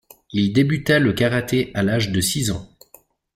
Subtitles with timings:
[0.33, 2.67] Il débuta le karaté à l'âge de six ans.